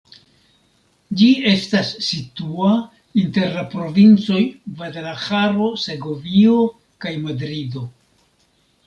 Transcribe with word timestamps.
Ĝi 1.17 1.25
estas 1.49 1.91
situa 2.05 2.69
inter 3.23 3.53
la 3.57 3.65
provincoj 3.73 4.39
Gvadalaĥaro, 4.79 5.69
Segovio 5.83 6.57
kaj 7.07 7.13
Madrido. 7.27 7.85